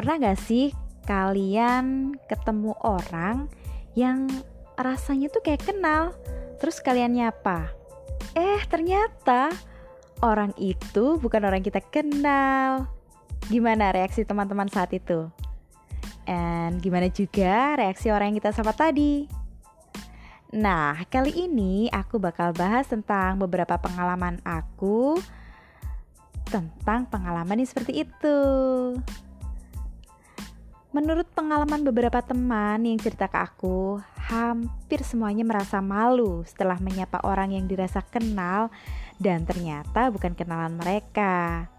[0.00, 0.72] Pernah gak sih
[1.04, 3.52] kalian ketemu orang
[3.92, 4.32] yang
[4.80, 6.16] rasanya tuh kayak kenal,
[6.56, 7.68] terus kalian nyapa?
[8.32, 9.52] Eh, ternyata
[10.24, 12.88] orang itu bukan orang kita kenal.
[13.52, 15.28] Gimana reaksi teman-teman saat itu?
[16.24, 19.28] And gimana juga reaksi orang yang kita sapa tadi?
[20.56, 25.20] Nah, kali ini aku bakal bahas tentang beberapa pengalaman aku
[26.48, 28.40] tentang pengalaman yang seperti itu.
[30.90, 37.54] Menurut pengalaman beberapa teman yang cerita ke aku, hampir semuanya merasa malu setelah menyapa orang
[37.54, 38.74] yang dirasa kenal
[39.14, 41.70] dan ternyata bukan kenalan mereka.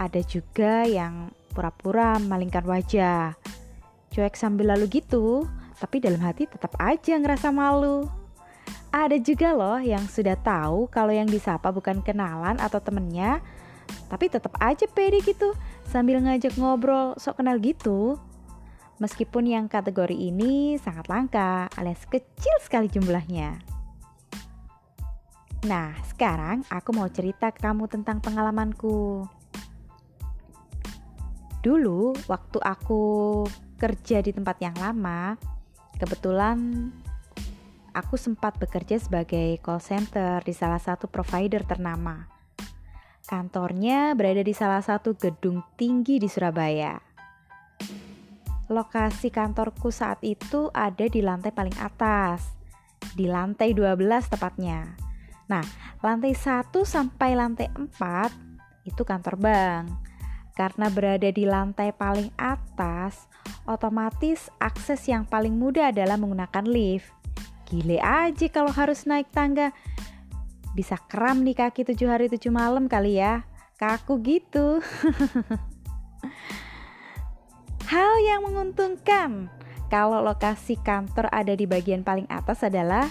[0.00, 3.36] Ada juga yang pura-pura malingkan wajah,
[4.16, 5.44] cuek sambil lalu gitu,
[5.76, 8.08] tapi dalam hati tetap aja ngerasa malu.
[8.88, 13.44] Ada juga loh yang sudah tahu kalau yang disapa bukan kenalan atau temennya,
[14.08, 15.52] tapi tetap aja pede gitu
[15.88, 18.20] sambil ngajak ngobrol sok kenal gitu.
[19.02, 23.58] Meskipun yang kategori ini sangat langka alias kecil sekali jumlahnya.
[25.66, 29.26] Nah, sekarang aku mau cerita ke kamu tentang pengalamanku.
[31.62, 33.02] Dulu, waktu aku
[33.78, 35.38] kerja di tempat yang lama,
[35.98, 36.90] kebetulan
[37.94, 42.41] aku sempat bekerja sebagai call center di salah satu provider ternama.
[43.32, 47.00] Kantornya berada di salah satu gedung tinggi di Surabaya.
[48.68, 52.52] Lokasi kantorku saat itu ada di lantai paling atas,
[53.16, 54.84] di lantai 12 tepatnya.
[55.48, 55.64] Nah,
[56.04, 59.88] lantai 1 sampai lantai 4 itu kantor bank.
[60.52, 63.32] Karena berada di lantai paling atas,
[63.64, 67.08] otomatis akses yang paling mudah adalah menggunakan lift.
[67.64, 69.72] Gile aja kalau harus naik tangga
[70.72, 73.44] bisa kram nih kaki tujuh hari tujuh malam kali ya.
[73.76, 74.80] Kaku gitu.
[77.92, 79.52] Hal yang menguntungkan
[79.92, 83.04] kalau lokasi kantor ada di bagian paling atas adalah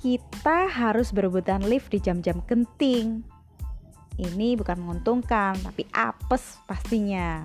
[0.00, 3.20] kita harus berebutan lift di jam-jam genting.
[4.16, 7.44] Ini bukan menguntungkan tapi apes pastinya.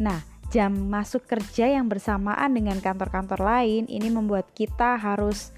[0.00, 5.52] Nah jam masuk kerja yang bersamaan dengan kantor-kantor lain ini membuat kita harus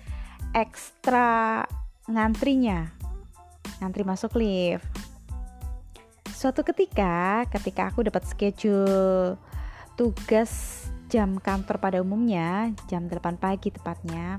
[0.56, 1.62] ekstra
[2.08, 2.88] ngantrinya.
[3.78, 4.86] Ngantri masuk lift.
[6.32, 9.34] Suatu ketika ketika aku dapat schedule
[9.98, 14.38] tugas jam kantor pada umumnya jam 8 pagi tepatnya.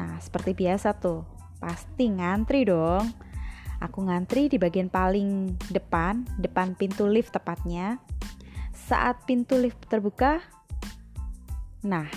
[0.00, 1.22] Nah seperti biasa tuh
[1.62, 3.06] pasti ngantri dong.
[3.78, 8.02] Aku ngantri di bagian paling depan depan pintu lift tepatnya.
[8.74, 10.42] Saat pintu lift terbuka
[11.78, 12.10] nah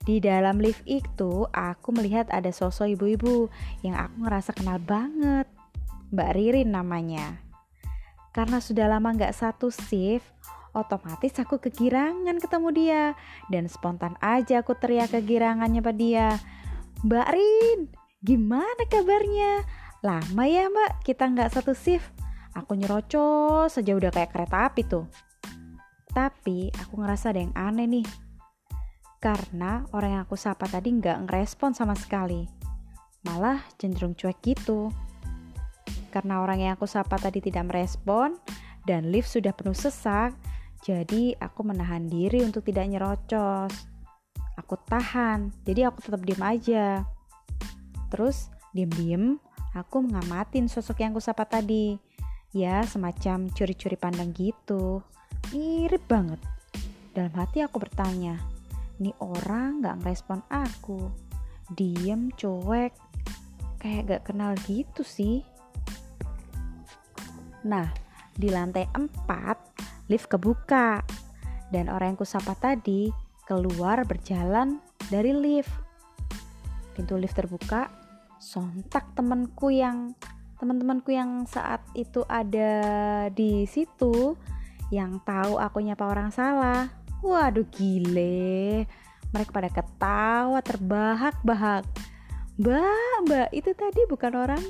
[0.00, 3.52] di dalam lift itu, aku melihat ada sosok ibu-ibu
[3.84, 5.44] yang aku ngerasa kenal banget.
[6.08, 7.36] Mbak Ririn namanya.
[8.32, 10.24] Karena sudah lama nggak satu shift,
[10.72, 13.04] otomatis aku kegirangan ketemu dia.
[13.52, 16.28] Dan spontan aja aku teriak kegirangannya pada dia.
[17.04, 17.78] Mbak Rin,
[18.24, 19.68] gimana kabarnya?
[20.00, 22.08] Lama ya mbak, kita nggak satu shift.
[22.56, 25.04] Aku nyerocos saja udah kayak kereta api tuh.
[26.08, 28.29] Tapi aku ngerasa ada yang aneh nih
[29.20, 32.48] karena orang yang aku sapa tadi nggak ngerespon sama sekali.
[33.28, 34.88] Malah cenderung cuek gitu.
[36.08, 38.34] Karena orang yang aku sapa tadi tidak merespon
[38.88, 40.32] dan lift sudah penuh sesak,
[40.80, 43.70] jadi aku menahan diri untuk tidak nyerocos.
[44.56, 46.86] Aku tahan, jadi aku tetap diem aja.
[48.08, 49.36] Terus diem-diem,
[49.76, 52.00] aku ngamatin sosok yang aku sapa tadi.
[52.50, 55.04] Ya, semacam curi-curi pandang gitu.
[55.54, 56.40] Mirip banget.
[57.14, 58.40] Dalam hati aku bertanya,
[59.00, 61.08] nih orang gak ngerespon aku.
[61.72, 62.92] Diem cuek.
[63.80, 65.40] Kayak gak kenal gitu sih.
[67.64, 67.88] Nah
[68.36, 71.00] di lantai 4 lift kebuka.
[71.72, 73.08] Dan orang yang kusapa tadi
[73.48, 74.78] keluar berjalan
[75.08, 75.72] dari lift.
[76.94, 77.88] Pintu lift terbuka
[78.40, 80.16] sontak temanku yang
[80.60, 82.72] teman-temanku yang saat itu ada
[83.32, 84.36] di situ
[84.92, 86.90] yang tahu aku nyapa orang salah
[87.20, 88.84] Waduh gile.
[89.30, 91.84] Mereka pada ketawa terbahak-bahak.
[92.60, 94.64] Mbak, mbak itu tadi bukan orang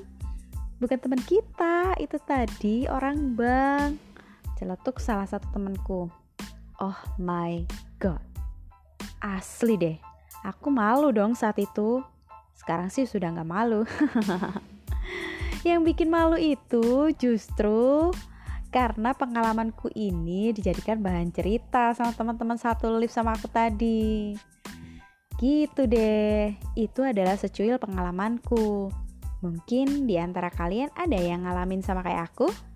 [0.80, 1.92] Bukan teman kita.
[2.00, 4.00] Itu tadi orang bang.
[4.56, 6.08] Celetuk salah satu temanku.
[6.80, 7.68] Oh my
[8.00, 8.24] god.
[9.20, 9.96] Asli deh.
[10.40, 12.00] Aku malu dong saat itu.
[12.56, 13.84] Sekarang sih sudah gak malu.
[15.68, 18.08] Yang bikin malu itu justru
[18.70, 24.38] karena pengalamanku ini dijadikan bahan cerita sama teman-teman satu lift sama aku tadi.
[25.42, 28.94] Gitu deh, itu adalah secuil pengalamanku.
[29.42, 32.69] Mungkin di antara kalian ada yang ngalamin sama kayak aku?